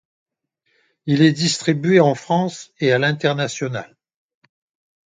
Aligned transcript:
Il 1.05 1.21
est 1.21 1.31
distribué 1.31 1.99
en 1.99 2.15
France 2.15 2.73
et 2.79 2.91
à 2.91 2.97
l'international. 2.97 3.95